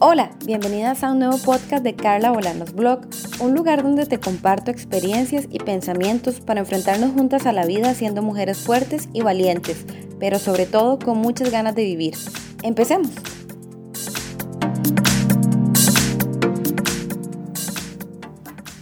Hola, 0.00 0.32
bienvenidas 0.44 1.04
a 1.04 1.12
un 1.12 1.20
nuevo 1.20 1.38
podcast 1.38 1.84
de 1.84 1.94
Carla 1.94 2.32
Bolanos 2.32 2.74
Blog, 2.74 3.02
un 3.38 3.54
lugar 3.54 3.84
donde 3.84 4.06
te 4.06 4.18
comparto 4.18 4.72
experiencias 4.72 5.46
y 5.48 5.60
pensamientos 5.60 6.40
para 6.40 6.58
enfrentarnos 6.58 7.12
juntas 7.12 7.46
a 7.46 7.52
la 7.52 7.64
vida 7.64 7.94
siendo 7.94 8.20
mujeres 8.20 8.58
fuertes 8.58 9.08
y 9.12 9.22
valientes, 9.22 9.86
pero 10.18 10.40
sobre 10.40 10.66
todo 10.66 10.98
con 10.98 11.18
muchas 11.18 11.52
ganas 11.52 11.76
de 11.76 11.84
vivir. 11.84 12.16
Empecemos. 12.64 13.10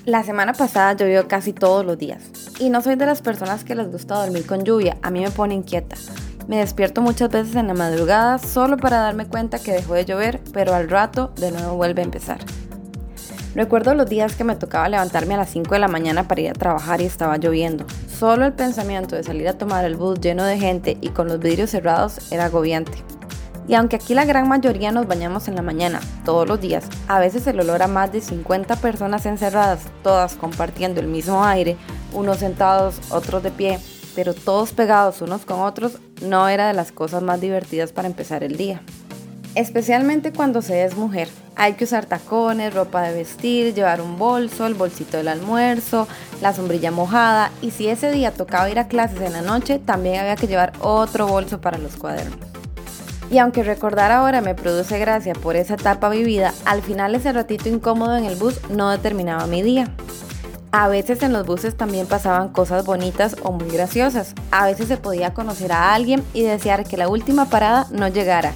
La 0.06 0.24
semana 0.24 0.54
pasada 0.54 0.94
llovió 0.94 1.28
casi 1.28 1.52
todos 1.52 1.84
los 1.84 1.98
días 1.98 2.22
y 2.58 2.70
no 2.70 2.80
soy 2.80 2.96
de 2.96 3.04
las 3.04 3.20
personas 3.20 3.64
que 3.64 3.74
les 3.74 3.92
gusta 3.92 4.14
dormir 4.14 4.46
con 4.46 4.64
lluvia, 4.64 4.96
a 5.02 5.10
mí 5.10 5.20
me 5.20 5.30
pone 5.30 5.54
inquieta. 5.54 5.96
Me 6.48 6.58
despierto 6.58 7.00
muchas 7.00 7.30
veces 7.30 7.54
en 7.54 7.68
la 7.68 7.74
madrugada 7.74 8.38
solo 8.38 8.76
para 8.76 8.98
darme 8.98 9.26
cuenta 9.26 9.60
que 9.60 9.72
dejó 9.72 9.94
de 9.94 10.04
llover, 10.04 10.40
pero 10.52 10.74
al 10.74 10.90
rato 10.90 11.32
de 11.36 11.52
nuevo 11.52 11.76
vuelve 11.76 12.02
a 12.02 12.04
empezar. 12.04 12.40
Recuerdo 13.54 13.94
los 13.94 14.08
días 14.08 14.34
que 14.34 14.44
me 14.44 14.56
tocaba 14.56 14.88
levantarme 14.88 15.34
a 15.34 15.38
las 15.38 15.50
5 15.50 15.74
de 15.74 15.78
la 15.78 15.88
mañana 15.88 16.26
para 16.26 16.40
ir 16.40 16.50
a 16.50 16.54
trabajar 16.54 17.00
y 17.00 17.04
estaba 17.04 17.36
lloviendo. 17.36 17.84
Solo 18.08 18.46
el 18.46 18.54
pensamiento 18.54 19.14
de 19.14 19.22
salir 19.22 19.46
a 19.46 19.58
tomar 19.58 19.84
el 19.84 19.94
bus 19.94 20.20
lleno 20.20 20.44
de 20.44 20.58
gente 20.58 20.96
y 21.00 21.10
con 21.10 21.28
los 21.28 21.38
vidrios 21.38 21.70
cerrados 21.70 22.32
era 22.32 22.46
agobiante. 22.46 23.04
Y 23.68 23.74
aunque 23.74 23.96
aquí 23.96 24.14
la 24.14 24.24
gran 24.24 24.48
mayoría 24.48 24.90
nos 24.90 25.06
bañamos 25.06 25.46
en 25.48 25.54
la 25.54 25.62
mañana, 25.62 26.00
todos 26.24 26.48
los 26.48 26.60
días, 26.60 26.84
a 27.08 27.20
veces 27.20 27.46
el 27.46 27.60
olor 27.60 27.82
a 27.82 27.86
más 27.86 28.10
de 28.10 28.20
50 28.20 28.76
personas 28.76 29.24
encerradas, 29.26 29.82
todas 30.02 30.34
compartiendo 30.34 31.00
el 31.00 31.06
mismo 31.06 31.44
aire, 31.44 31.76
unos 32.12 32.38
sentados, 32.38 33.00
otros 33.10 33.42
de 33.42 33.50
pie, 33.50 33.78
pero 34.14 34.34
todos 34.34 34.72
pegados 34.72 35.22
unos 35.22 35.44
con 35.44 35.60
otros, 35.60 35.98
no 36.20 36.48
era 36.48 36.68
de 36.68 36.74
las 36.74 36.92
cosas 36.92 37.22
más 37.22 37.40
divertidas 37.40 37.92
para 37.92 38.08
empezar 38.08 38.44
el 38.44 38.56
día. 38.56 38.82
Especialmente 39.54 40.32
cuando 40.32 40.62
se 40.62 40.84
es 40.84 40.96
mujer. 40.96 41.28
Hay 41.56 41.74
que 41.74 41.84
usar 41.84 42.06
tacones, 42.06 42.72
ropa 42.72 43.02
de 43.02 43.14
vestir, 43.14 43.74
llevar 43.74 44.00
un 44.00 44.18
bolso, 44.18 44.66
el 44.66 44.72
bolsito 44.72 45.18
del 45.18 45.28
almuerzo, 45.28 46.08
la 46.40 46.54
sombrilla 46.54 46.90
mojada 46.90 47.52
y 47.60 47.70
si 47.70 47.88
ese 47.88 48.10
día 48.10 48.32
tocaba 48.32 48.70
ir 48.70 48.78
a 48.78 48.88
clases 48.88 49.20
en 49.20 49.34
la 49.34 49.42
noche, 49.42 49.78
también 49.78 50.20
había 50.20 50.36
que 50.36 50.46
llevar 50.46 50.72
otro 50.80 51.26
bolso 51.26 51.60
para 51.60 51.76
los 51.76 51.96
cuadernos. 51.96 52.38
Y 53.30 53.38
aunque 53.38 53.62
recordar 53.62 54.10
ahora 54.10 54.40
me 54.40 54.54
produce 54.54 54.98
gracia 54.98 55.34
por 55.34 55.56
esa 55.56 55.74
etapa 55.74 56.08
vivida, 56.08 56.52
al 56.64 56.82
final 56.82 57.14
ese 57.14 57.32
ratito 57.32 57.68
incómodo 57.68 58.16
en 58.16 58.24
el 58.24 58.36
bus 58.36 58.58
no 58.70 58.90
determinaba 58.90 59.46
mi 59.46 59.62
día. 59.62 59.88
A 60.74 60.88
veces 60.88 61.22
en 61.22 61.34
los 61.34 61.46
buses 61.46 61.76
también 61.76 62.06
pasaban 62.06 62.48
cosas 62.48 62.86
bonitas 62.86 63.36
o 63.42 63.52
muy 63.52 63.68
graciosas. 63.68 64.34
A 64.50 64.64
veces 64.64 64.88
se 64.88 64.96
podía 64.96 65.34
conocer 65.34 65.70
a 65.70 65.92
alguien 65.92 66.24
y 66.32 66.44
desear 66.44 66.84
que 66.84 66.96
la 66.96 67.10
última 67.10 67.50
parada 67.50 67.86
no 67.90 68.08
llegara. 68.08 68.54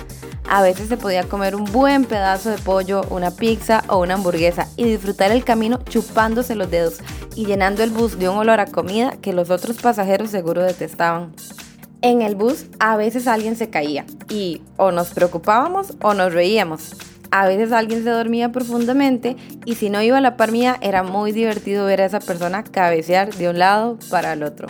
A 0.49 0.63
veces 0.63 0.89
se 0.89 0.97
podía 0.97 1.25
comer 1.25 1.55
un 1.55 1.65
buen 1.65 2.07
pedazo 2.07 2.49
de 2.49 2.57
pollo, 2.57 3.03
una 3.11 3.33
pizza 3.33 3.85
o 3.89 3.99
una 3.99 4.15
hamburguesa 4.15 4.67
y 4.77 4.85
disfrutar 4.85 5.31
el 5.31 5.45
camino 5.45 5.81
chupándose 5.85 6.55
los 6.55 6.71
dedos 6.71 7.01
y 7.35 7.45
llenando 7.45 7.83
el 7.83 7.91
bus 7.91 8.19
de 8.19 8.31
un 8.31 8.39
olor 8.39 8.61
a 8.61 8.67
comida 8.67 9.19
que 9.21 9.35
los 9.35 9.51
otros 9.51 9.77
pasajeros 9.77 10.31
seguro 10.31 10.63
detestaban. 10.63 11.35
En 12.01 12.23
el 12.23 12.35
bus 12.35 12.65
a 12.79 12.97
veces 12.97 13.27
alguien 13.27 13.57
se 13.57 13.69
caía 13.69 14.07
y 14.31 14.63
o 14.79 14.91
nos 14.91 15.09
preocupábamos 15.09 15.93
o 16.01 16.15
nos 16.15 16.33
reíamos. 16.33 16.93
A 17.39 17.47
veces 17.47 17.71
alguien 17.71 18.03
se 18.03 18.09
dormía 18.09 18.51
profundamente 18.51 19.37
y 19.67 19.75
si 19.75 19.91
no 19.91 20.01
iba 20.01 20.17
a 20.17 20.23
la 20.23 20.39
par 20.39 20.53
mía 20.53 20.79
era 20.81 21.03
muy 21.03 21.33
divertido 21.33 21.85
ver 21.85 22.01
a 22.01 22.07
esa 22.07 22.19
persona 22.19 22.65
cabecear 22.65 23.35
de 23.35 23.51
un 23.51 23.59
lado 23.59 23.99
para 24.09 24.33
el 24.33 24.43
otro. 24.43 24.69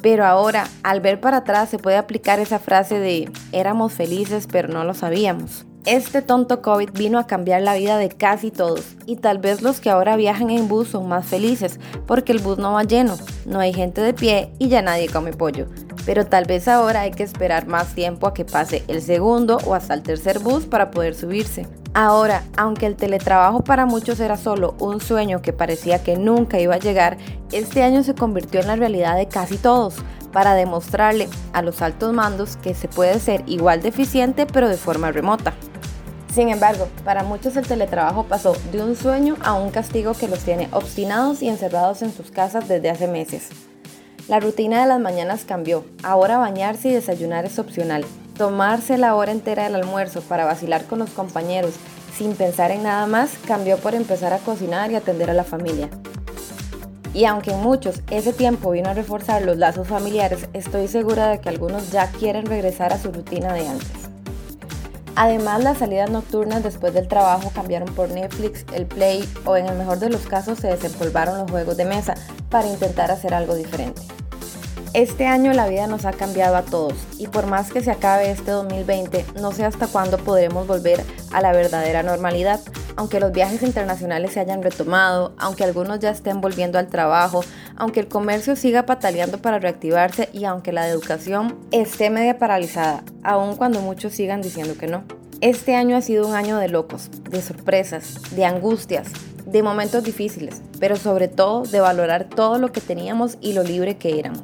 Pero 0.00 0.24
ahora, 0.24 0.68
al 0.84 1.00
ver 1.00 1.20
para 1.20 1.38
atrás, 1.38 1.70
se 1.70 1.78
puede 1.78 1.96
aplicar 1.96 2.38
esa 2.38 2.60
frase 2.60 3.00
de 3.00 3.28
éramos 3.50 3.94
felices 3.94 4.46
pero 4.48 4.68
no 4.68 4.84
lo 4.84 4.94
sabíamos. 4.94 5.66
Este 5.86 6.22
tonto 6.22 6.62
COVID 6.62 6.90
vino 6.92 7.18
a 7.18 7.26
cambiar 7.26 7.62
la 7.62 7.74
vida 7.74 7.98
de 7.98 8.10
casi 8.10 8.52
todos 8.52 8.94
y 9.04 9.16
tal 9.16 9.38
vez 9.38 9.60
los 9.60 9.80
que 9.80 9.90
ahora 9.90 10.14
viajan 10.14 10.50
en 10.50 10.68
bus 10.68 10.86
son 10.86 11.08
más 11.08 11.26
felices 11.26 11.80
porque 12.06 12.30
el 12.30 12.38
bus 12.38 12.58
no 12.58 12.74
va 12.74 12.84
lleno, 12.84 13.16
no 13.44 13.58
hay 13.58 13.72
gente 13.72 14.02
de 14.02 14.14
pie 14.14 14.52
y 14.60 14.68
ya 14.68 14.82
nadie 14.82 15.08
come 15.08 15.32
pollo. 15.32 15.66
Pero 16.08 16.24
tal 16.24 16.46
vez 16.46 16.68
ahora 16.68 17.02
hay 17.02 17.10
que 17.10 17.22
esperar 17.22 17.66
más 17.66 17.88
tiempo 17.88 18.26
a 18.26 18.32
que 18.32 18.46
pase 18.46 18.82
el 18.88 19.02
segundo 19.02 19.58
o 19.66 19.74
hasta 19.74 19.92
el 19.92 20.02
tercer 20.02 20.38
bus 20.38 20.64
para 20.64 20.90
poder 20.90 21.14
subirse. 21.14 21.66
Ahora, 21.92 22.44
aunque 22.56 22.86
el 22.86 22.96
teletrabajo 22.96 23.62
para 23.62 23.84
muchos 23.84 24.18
era 24.18 24.38
solo 24.38 24.74
un 24.78 25.02
sueño 25.02 25.42
que 25.42 25.52
parecía 25.52 26.02
que 26.02 26.16
nunca 26.16 26.58
iba 26.60 26.76
a 26.76 26.78
llegar, 26.78 27.18
este 27.52 27.82
año 27.82 28.02
se 28.02 28.14
convirtió 28.14 28.60
en 28.60 28.68
la 28.68 28.76
realidad 28.76 29.16
de 29.16 29.28
casi 29.28 29.58
todos 29.58 29.96
para 30.32 30.54
demostrarle 30.54 31.28
a 31.52 31.60
los 31.60 31.82
altos 31.82 32.14
mandos 32.14 32.56
que 32.56 32.72
se 32.72 32.88
puede 32.88 33.20
ser 33.20 33.42
igual 33.44 33.82
de 33.82 33.90
eficiente 33.90 34.46
pero 34.46 34.70
de 34.70 34.78
forma 34.78 35.12
remota. 35.12 35.52
Sin 36.32 36.48
embargo, 36.48 36.88
para 37.04 37.22
muchos 37.22 37.54
el 37.56 37.66
teletrabajo 37.66 38.24
pasó 38.24 38.56
de 38.72 38.82
un 38.82 38.96
sueño 38.96 39.36
a 39.42 39.52
un 39.52 39.70
castigo 39.70 40.14
que 40.14 40.28
los 40.28 40.38
tiene 40.38 40.70
obstinados 40.72 41.42
y 41.42 41.50
encerrados 41.50 42.00
en 42.00 42.14
sus 42.14 42.30
casas 42.30 42.66
desde 42.66 42.88
hace 42.88 43.08
meses. 43.08 43.50
La 44.28 44.40
rutina 44.40 44.82
de 44.82 44.86
las 44.86 45.00
mañanas 45.00 45.46
cambió. 45.46 45.86
Ahora 46.02 46.36
bañarse 46.36 46.88
y 46.88 46.92
desayunar 46.92 47.46
es 47.46 47.58
opcional. 47.58 48.04
Tomarse 48.36 48.98
la 48.98 49.14
hora 49.14 49.32
entera 49.32 49.64
del 49.64 49.76
almuerzo 49.76 50.20
para 50.20 50.44
vacilar 50.44 50.84
con 50.84 50.98
los 50.98 51.08
compañeros 51.10 51.72
sin 52.14 52.34
pensar 52.34 52.70
en 52.70 52.82
nada 52.82 53.06
más 53.06 53.30
cambió 53.46 53.78
por 53.78 53.94
empezar 53.94 54.34
a 54.34 54.38
cocinar 54.38 54.90
y 54.90 54.96
atender 54.96 55.30
a 55.30 55.34
la 55.34 55.44
familia. 55.44 55.88
Y 57.14 57.24
aunque 57.24 57.52
en 57.52 57.60
muchos 57.60 58.02
ese 58.10 58.34
tiempo 58.34 58.70
vino 58.72 58.90
a 58.90 58.94
reforzar 58.94 59.42
los 59.42 59.56
lazos 59.56 59.88
familiares, 59.88 60.48
estoy 60.52 60.88
segura 60.88 61.28
de 61.28 61.40
que 61.40 61.48
algunos 61.48 61.90
ya 61.90 62.10
quieren 62.10 62.44
regresar 62.44 62.92
a 62.92 62.98
su 62.98 63.10
rutina 63.10 63.54
de 63.54 63.66
antes. 63.66 64.07
Además, 65.20 65.64
las 65.64 65.78
salidas 65.78 66.10
nocturnas 66.10 66.62
después 66.62 66.94
del 66.94 67.08
trabajo 67.08 67.50
cambiaron 67.52 67.92
por 67.92 68.08
Netflix, 68.08 68.64
el 68.72 68.86
Play 68.86 69.28
o 69.44 69.56
en 69.56 69.66
el 69.66 69.76
mejor 69.76 69.98
de 69.98 70.10
los 70.10 70.20
casos 70.28 70.60
se 70.60 70.68
desempolvaron 70.68 71.38
los 71.38 71.50
juegos 71.50 71.76
de 71.76 71.86
mesa 71.86 72.14
para 72.50 72.68
intentar 72.68 73.10
hacer 73.10 73.34
algo 73.34 73.56
diferente. 73.56 74.00
Este 74.94 75.26
año 75.26 75.52
la 75.54 75.66
vida 75.66 75.88
nos 75.88 76.04
ha 76.04 76.12
cambiado 76.12 76.54
a 76.54 76.62
todos 76.62 76.94
y 77.18 77.26
por 77.26 77.46
más 77.46 77.72
que 77.72 77.80
se 77.80 77.90
acabe 77.90 78.30
este 78.30 78.52
2020, 78.52 79.24
no 79.40 79.50
sé 79.50 79.64
hasta 79.64 79.88
cuándo 79.88 80.18
podremos 80.18 80.68
volver 80.68 81.04
a 81.32 81.40
la 81.40 81.50
verdadera 81.50 82.04
normalidad. 82.04 82.60
Aunque 82.98 83.20
los 83.20 83.30
viajes 83.30 83.62
internacionales 83.62 84.32
se 84.32 84.40
hayan 84.40 84.60
retomado, 84.60 85.32
aunque 85.38 85.62
algunos 85.62 86.00
ya 86.00 86.10
estén 86.10 86.40
volviendo 86.40 86.80
al 86.80 86.88
trabajo, 86.88 87.44
aunque 87.76 88.00
el 88.00 88.08
comercio 88.08 88.56
siga 88.56 88.86
pataleando 88.86 89.40
para 89.40 89.60
reactivarse 89.60 90.28
y 90.32 90.46
aunque 90.46 90.72
la 90.72 90.88
educación 90.88 91.56
esté 91.70 92.10
media 92.10 92.38
paralizada, 92.38 93.04
aun 93.22 93.54
cuando 93.54 93.80
muchos 93.82 94.14
sigan 94.14 94.42
diciendo 94.42 94.74
que 94.76 94.88
no. 94.88 95.04
Este 95.40 95.76
año 95.76 95.96
ha 95.96 96.02
sido 96.02 96.26
un 96.26 96.34
año 96.34 96.58
de 96.58 96.68
locos, 96.68 97.08
de 97.30 97.40
sorpresas, 97.40 98.16
de 98.34 98.44
angustias, 98.44 99.12
de 99.46 99.62
momentos 99.62 100.02
difíciles, 100.02 100.60
pero 100.80 100.96
sobre 100.96 101.28
todo 101.28 101.62
de 101.62 101.78
valorar 101.78 102.24
todo 102.24 102.58
lo 102.58 102.72
que 102.72 102.80
teníamos 102.80 103.38
y 103.40 103.52
lo 103.52 103.62
libre 103.62 103.96
que 103.96 104.18
éramos. 104.18 104.42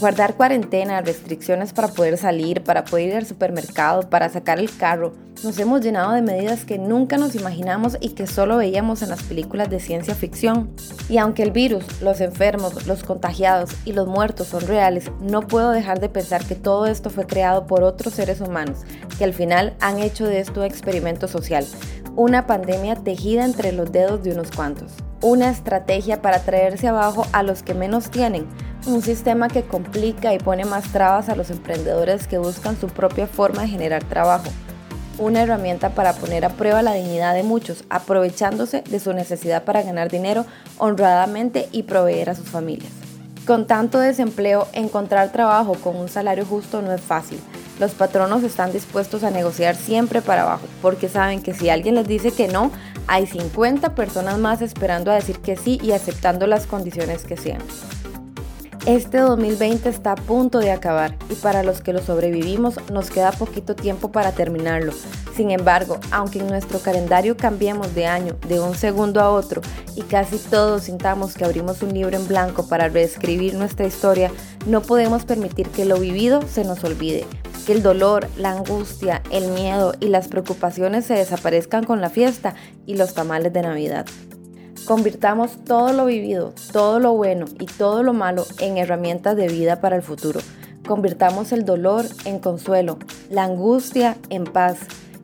Guardar 0.00 0.36
cuarentena, 0.36 1.02
restricciones 1.02 1.74
para 1.74 1.88
poder 1.88 2.16
salir, 2.16 2.62
para 2.62 2.86
poder 2.86 3.08
ir 3.08 3.16
al 3.16 3.26
supermercado, 3.26 4.08
para 4.08 4.30
sacar 4.30 4.58
el 4.58 4.74
carro. 4.74 5.12
Nos 5.44 5.56
hemos 5.60 5.82
llenado 5.82 6.12
de 6.14 6.20
medidas 6.20 6.64
que 6.64 6.78
nunca 6.78 7.16
nos 7.16 7.36
imaginamos 7.36 7.96
y 8.00 8.10
que 8.10 8.26
solo 8.26 8.56
veíamos 8.56 9.02
en 9.02 9.10
las 9.10 9.22
películas 9.22 9.70
de 9.70 9.78
ciencia 9.78 10.16
ficción. 10.16 10.70
Y 11.08 11.18
aunque 11.18 11.44
el 11.44 11.52
virus, 11.52 11.84
los 12.02 12.20
enfermos, 12.20 12.88
los 12.88 13.04
contagiados 13.04 13.70
y 13.84 13.92
los 13.92 14.08
muertos 14.08 14.48
son 14.48 14.66
reales, 14.66 15.12
no 15.20 15.46
puedo 15.46 15.70
dejar 15.70 16.00
de 16.00 16.08
pensar 16.08 16.44
que 16.44 16.56
todo 16.56 16.86
esto 16.86 17.08
fue 17.08 17.24
creado 17.24 17.68
por 17.68 17.84
otros 17.84 18.14
seres 18.14 18.40
humanos, 18.40 18.80
que 19.16 19.22
al 19.22 19.32
final 19.32 19.76
han 19.78 20.00
hecho 20.00 20.26
de 20.26 20.40
esto 20.40 20.58
un 20.58 20.66
experimento 20.66 21.28
social, 21.28 21.64
una 22.16 22.48
pandemia 22.48 22.96
tejida 22.96 23.44
entre 23.44 23.70
los 23.70 23.92
dedos 23.92 24.24
de 24.24 24.32
unos 24.32 24.50
cuantos, 24.50 24.92
una 25.22 25.50
estrategia 25.50 26.20
para 26.20 26.40
traerse 26.40 26.88
abajo 26.88 27.26
a 27.32 27.44
los 27.44 27.62
que 27.62 27.74
menos 27.74 28.10
tienen 28.10 28.48
un 28.86 29.02
sistema 29.02 29.48
que 29.48 29.62
complica 29.62 30.34
y 30.34 30.38
pone 30.38 30.64
más 30.64 30.90
trabas 30.92 31.28
a 31.28 31.36
los 31.36 31.50
emprendedores 31.50 32.26
que 32.26 32.38
buscan 32.38 32.78
su 32.78 32.86
propia 32.86 33.26
forma 33.26 33.62
de 33.62 33.68
generar 33.68 34.02
trabajo. 34.04 34.50
Una 35.18 35.42
herramienta 35.42 35.90
para 35.90 36.12
poner 36.12 36.44
a 36.44 36.50
prueba 36.50 36.80
la 36.80 36.94
dignidad 36.94 37.34
de 37.34 37.42
muchos, 37.42 37.82
aprovechándose 37.90 38.82
de 38.82 39.00
su 39.00 39.12
necesidad 39.12 39.64
para 39.64 39.82
ganar 39.82 40.10
dinero 40.10 40.46
honradamente 40.78 41.68
y 41.72 41.82
proveer 41.82 42.30
a 42.30 42.36
sus 42.36 42.48
familias. 42.48 42.92
Con 43.44 43.66
tanto 43.66 43.98
desempleo, 43.98 44.68
encontrar 44.72 45.32
trabajo 45.32 45.74
con 45.74 45.96
un 45.96 46.08
salario 46.08 46.46
justo 46.46 46.82
no 46.82 46.92
es 46.92 47.00
fácil. 47.00 47.40
Los 47.80 47.92
patronos 47.92 48.44
están 48.44 48.72
dispuestos 48.72 49.24
a 49.24 49.30
negociar 49.30 49.74
siempre 49.74 50.22
para 50.22 50.42
abajo, 50.42 50.66
porque 50.82 51.08
saben 51.08 51.42
que 51.42 51.52
si 51.54 51.68
alguien 51.68 51.96
les 51.96 52.06
dice 52.06 52.30
que 52.30 52.46
no, 52.46 52.70
hay 53.08 53.26
50 53.26 53.96
personas 53.96 54.38
más 54.38 54.62
esperando 54.62 55.10
a 55.10 55.14
decir 55.14 55.40
que 55.40 55.56
sí 55.56 55.80
y 55.82 55.92
aceptando 55.92 56.46
las 56.46 56.66
condiciones 56.66 57.24
que 57.24 57.36
sean. 57.36 57.62
Este 58.86 59.18
2020 59.18 59.88
está 59.88 60.12
a 60.12 60.16
punto 60.16 60.60
de 60.60 60.70
acabar 60.70 61.16
y 61.28 61.34
para 61.34 61.62
los 61.62 61.82
que 61.82 61.92
lo 61.92 62.00
sobrevivimos 62.00 62.76
nos 62.90 63.10
queda 63.10 63.32
poquito 63.32 63.74
tiempo 63.74 64.10
para 64.10 64.32
terminarlo. 64.32 64.92
Sin 65.36 65.50
embargo, 65.50 65.98
aunque 66.10 66.38
en 66.38 66.46
nuestro 66.46 66.78
calendario 66.78 67.36
cambiemos 67.36 67.94
de 67.94 68.06
año 68.06 68.36
de 68.48 68.60
un 68.60 68.74
segundo 68.74 69.20
a 69.20 69.30
otro 69.30 69.60
y 69.94 70.02
casi 70.02 70.38
todos 70.38 70.84
sintamos 70.84 71.34
que 71.34 71.44
abrimos 71.44 71.82
un 71.82 71.92
libro 71.92 72.16
en 72.16 72.26
blanco 72.26 72.66
para 72.66 72.88
reescribir 72.88 73.54
nuestra 73.54 73.86
historia, 73.86 74.30
no 74.66 74.80
podemos 74.80 75.24
permitir 75.24 75.68
que 75.68 75.84
lo 75.84 75.98
vivido 75.98 76.40
se 76.42 76.64
nos 76.64 76.82
olvide. 76.84 77.26
que 77.66 77.74
el 77.74 77.82
dolor, 77.82 78.26
la 78.38 78.52
angustia, 78.52 79.20
el 79.30 79.48
miedo 79.48 79.92
y 80.00 80.06
las 80.06 80.28
preocupaciones 80.28 81.04
se 81.04 81.12
desaparezcan 81.12 81.84
con 81.84 82.00
la 82.00 82.08
fiesta 82.08 82.54
y 82.86 82.96
los 82.96 83.12
tamales 83.12 83.52
de 83.52 83.60
Navidad. 83.60 84.06
Convirtamos 84.88 85.62
todo 85.66 85.92
lo 85.92 86.06
vivido, 86.06 86.54
todo 86.72 86.98
lo 86.98 87.12
bueno 87.12 87.44
y 87.60 87.66
todo 87.66 88.02
lo 88.02 88.14
malo 88.14 88.46
en 88.58 88.78
herramientas 88.78 89.36
de 89.36 89.46
vida 89.46 89.82
para 89.82 89.96
el 89.96 90.02
futuro. 90.02 90.40
Convirtamos 90.86 91.52
el 91.52 91.66
dolor 91.66 92.06
en 92.24 92.38
consuelo, 92.38 92.98
la 93.28 93.44
angustia 93.44 94.16
en 94.30 94.44
paz, 94.44 94.78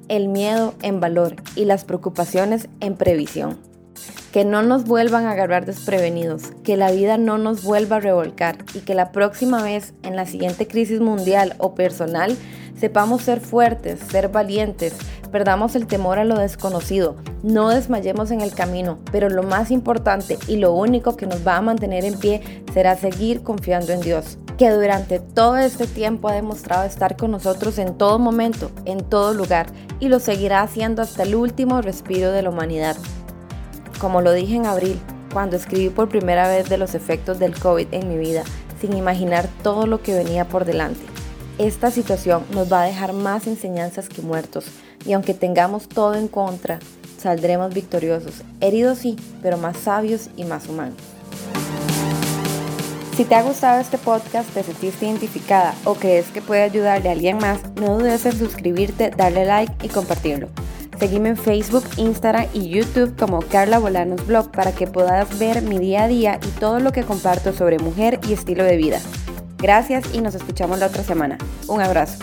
el 0.09 0.29
miedo 0.29 0.75
en 0.83 1.01
valor 1.01 1.37
y 1.57 1.65
las 1.65 1.85
preocupaciones 1.85 2.69
en 2.81 2.97
previsión. 2.97 3.59
Que 4.33 4.45
no 4.45 4.61
nos 4.61 4.85
vuelvan 4.85 5.25
a 5.25 5.31
agarrar 5.31 5.65
desprevenidos, 5.65 6.53
que 6.63 6.77
la 6.77 6.91
vida 6.91 7.17
no 7.17 7.39
nos 7.39 7.63
vuelva 7.63 7.97
a 7.97 8.01
revolcar 8.01 8.59
y 8.75 8.81
que 8.81 8.93
la 8.93 9.13
próxima 9.13 9.63
vez 9.63 9.95
en 10.03 10.15
la 10.15 10.27
siguiente 10.27 10.67
crisis 10.67 11.01
mundial 11.01 11.55
o 11.57 11.75
personal 11.75 12.37
sepamos 12.79 13.23
ser 13.23 13.41
fuertes, 13.41 14.01
ser 14.01 14.29
valientes, 14.29 14.95
perdamos 15.31 15.75
el 15.75 15.87
temor 15.87 16.19
a 16.19 16.25
lo 16.25 16.39
desconocido, 16.39 17.17
no 17.43 17.69
desmayemos 17.69 18.31
en 18.31 18.41
el 18.41 18.53
camino, 18.53 18.99
pero 19.11 19.29
lo 19.29 19.43
más 19.43 19.71
importante 19.71 20.39
y 20.47 20.57
lo 20.57 20.73
único 20.73 21.17
que 21.17 21.27
nos 21.27 21.47
va 21.47 21.57
a 21.57 21.63
mantener 21.63 22.05
en 22.05 22.19
pie 22.19 22.41
será 22.73 22.97
seguir 22.97 23.43
confiando 23.43 23.93
en 23.93 24.01
Dios, 24.01 24.39
que 24.59 24.71
durante 24.71 25.19
todo 25.19 25.57
este 25.57 25.87
tiempo 25.87 26.29
ha 26.29 26.35
demostrado 26.35 26.85
estar 26.85 27.17
con 27.17 27.31
nosotros 27.31 27.79
en 27.79 27.95
todo 27.95 28.19
momento, 28.19 28.71
en 28.85 28.99
todo 28.99 29.35
lugar, 29.35 29.67
y 30.01 30.09
lo 30.09 30.21
seguirá 30.21 30.63
haciendo 30.63 31.03
hasta 31.03 31.25
el 31.25 31.35
último 31.35 31.83
respiro 31.83 32.31
de 32.31 32.43
la 32.43 32.51
humanidad. 32.51 32.97
Como 34.01 34.21
lo 34.21 34.33
dije 34.33 34.57
en 34.57 34.67
abril, 34.67 35.01
cuando 35.33 35.57
escribí 35.57 35.89
por 35.89 36.09
primera 36.09 36.47
vez 36.49 36.69
de 36.69 36.79
los 36.79 36.95
efectos 36.95 37.39
del 37.39 37.59
COVID 37.59 37.89
en 37.91 38.09
mi 38.09 38.17
vida, 38.17 38.45
sin 38.81 38.97
imaginar 38.97 39.49
todo 39.63 39.87
lo 39.87 40.01
que 40.01 40.15
venía 40.15 40.45
por 40.47 40.65
delante. 40.65 41.14
Esta 41.59 41.93
situación 41.93 42.43
nos 42.51 42.73
va 42.73 42.83
a 42.83 42.87
dejar 42.87 43.13
más 43.13 43.47
enseñanzas 43.47 44.09
que 44.09 44.23
muertos, 44.23 44.65
y 45.07 45.13
aunque 45.13 45.35
tengamos 45.35 45.89
todo 45.89 46.15
en 46.15 46.27
contra, 46.27 46.81
saldremos 47.17 47.73
victoriosos, 47.73 48.43
heridos 48.61 48.99
sí, 48.99 49.15
pero 49.41 49.57
más 49.57 49.77
sabios 49.77 50.31
y 50.37 50.45
más 50.45 50.69
humanos. 50.69 50.97
Si 53.17 53.25
te 53.25 53.37
ha 53.37 53.43
gustado 53.45 53.81
este 53.81 53.99
podcast, 53.99 54.51
te 54.53 54.65
sentiste 54.65 55.07
identificada 55.07 55.77
o 55.85 55.95
crees 55.95 56.27
que 56.33 56.43
puede 56.43 56.63
ayudarle 56.63 57.09
a 57.09 57.13
alguien 57.13 57.39
más, 57.39 57.61
no 57.77 57.99
dudes 57.99 58.27
en 58.27 58.37
suscribirte, 58.37 59.11
darle 59.11 59.45
like 59.45 59.87
y 59.87 59.89
compartirlo. 59.89 60.49
Seguime 60.99 61.29
en 61.29 61.37
Facebook, 61.37 61.85
Instagram 61.97 62.47
y 62.53 62.69
YouTube 62.69 63.17
como 63.17 63.41
Carla 63.43 63.79
Bolanos 63.79 64.27
Blog 64.27 64.51
para 64.51 64.73
que 64.73 64.89
puedas 64.89 65.39
ver 65.39 65.63
mi 65.63 65.79
día 65.79 66.05
a 66.05 66.09
día 66.09 66.41
y 66.45 66.49
todo 66.59 66.81
lo 66.81 66.91
que 66.91 67.05
comparto 67.05 67.53
sobre 67.53 67.79
mujer 67.79 68.19
y 68.29 68.33
estilo 68.33 68.65
de 68.65 68.77
vida. 68.77 69.01
Gracias 69.65 70.05
y 70.13 70.21
nos 70.21 70.35
escuchamos 70.35 70.79
la 70.79 70.89
otra 70.89 71.03
semana. 71.03 71.39
Un 71.69 71.81
abrazo. 71.81 72.19